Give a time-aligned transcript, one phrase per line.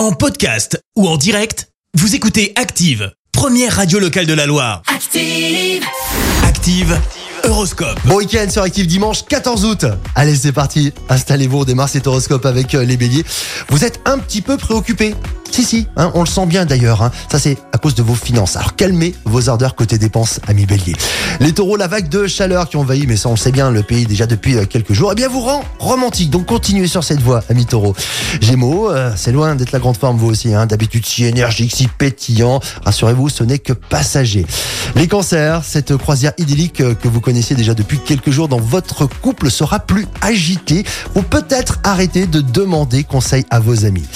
[0.00, 4.80] En podcast ou en direct, vous écoutez Active, première radio locale de la Loire.
[4.86, 5.84] Active.
[6.42, 6.98] Active,
[7.44, 8.00] Horoscope.
[8.06, 9.84] Bon week-end sur Active dimanche 14 août.
[10.14, 10.94] Allez, c'est parti.
[11.10, 13.26] Installez-vous, on démarre cet horoscope avec euh, les béliers.
[13.68, 15.14] Vous êtes un petit peu préoccupés.
[15.60, 17.02] Si, si, hein, on le sent bien d'ailleurs.
[17.02, 17.10] hein.
[17.30, 18.56] Ça, c'est à cause de vos finances.
[18.56, 20.96] Alors, calmez vos ardeurs côté dépenses, amis béliers.
[21.38, 23.82] Les taureaux, la vague de chaleur qui envahit, mais ça, on le sait bien, le
[23.82, 26.30] pays déjà depuis euh, quelques jours, eh bien, vous rend romantique.
[26.30, 27.94] Donc, continuez sur cette voie, amis taureaux.
[28.40, 30.54] Gémeaux, euh, c'est loin d'être la grande forme, vous aussi.
[30.54, 30.64] Hein.
[30.64, 32.60] D'habitude, si énergique, si pétillant.
[32.86, 34.46] Rassurez-vous, ce n'est que passager.
[34.96, 39.04] Les cancers, cette croisière idyllique euh, que vous connaissiez déjà depuis quelques jours dans votre
[39.04, 40.86] couple sera plus agitée.
[41.16, 44.06] Ou peut-être arrêter de demander conseil à vos amis.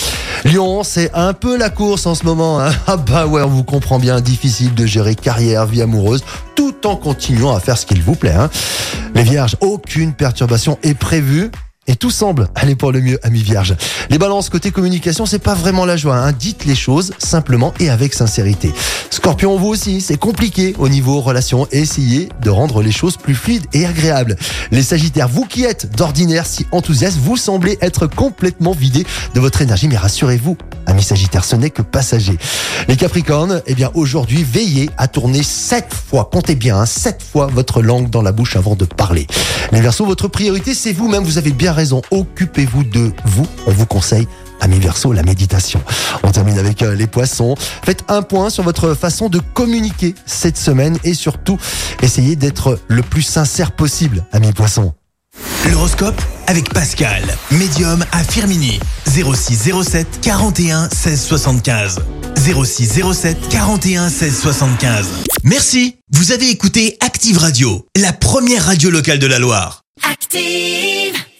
[0.44, 2.60] Lyon, c'est un peu la course en ce moment.
[2.60, 2.70] hein.
[2.86, 6.22] Ah bah ouais, on vous comprend bien, difficile de gérer carrière, vie amoureuse,
[6.54, 8.34] tout en continuant à faire ce qu'il vous plaît.
[8.34, 8.50] hein.
[9.14, 11.50] Les vierges, aucune perturbation est prévue.
[11.86, 13.76] Et tout semble aller pour le mieux, amis vierges.
[14.08, 16.16] Les balances côté communication, c'est pas vraiment la joie.
[16.16, 16.32] hein.
[16.32, 18.72] Dites les choses simplement et avec sincérité.
[19.10, 21.68] Scorpion, vous aussi, c'est compliqué au niveau relations.
[21.72, 24.36] Essayez de rendre les choses plus fluides et agréables.
[24.70, 29.60] Les sagittaires, vous qui êtes d'ordinaire si enthousiaste, vous semblez être complètement vidé de votre
[29.60, 29.88] énergie.
[29.88, 32.38] Mais rassurez-vous, amis sagittaires, ce n'est que passager.
[32.88, 37.46] Les capricornes, eh bien aujourd'hui, veillez à tourner sept fois, comptez bien, hein, sept fois
[37.46, 39.26] votre langue dans la bouche avant de parler.
[39.72, 41.24] Les versos, votre priorité, c'est vous-même.
[41.24, 42.02] Vous avez bien raison.
[42.10, 43.46] Occupez-vous de vous.
[43.66, 44.26] On vous conseille
[44.60, 45.82] Amis Verseau, la méditation.
[46.22, 47.54] On termine avec euh, les poissons.
[47.84, 51.58] Faites un point sur votre façon de communiquer cette semaine et surtout,
[52.02, 54.94] essayez d'être le plus sincère possible, amis poissons.
[55.70, 58.78] L'horoscope avec Pascal, médium à Firmini.
[59.06, 62.00] 06 07 41 16 75.
[62.36, 65.06] 06 07 41 16 75.
[65.42, 69.82] Merci, vous avez écouté Active Radio, la première radio locale de la Loire.
[70.10, 71.23] Active.